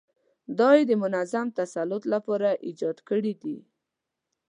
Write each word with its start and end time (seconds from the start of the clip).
دا 0.57 0.69
یې 0.77 0.83
د 0.89 0.91
منظم 1.03 1.47
تسلط 1.59 2.03
لپاره 2.13 2.49
ایجاد 2.67 2.97
کړي 3.09 3.33
دي. 3.41 3.57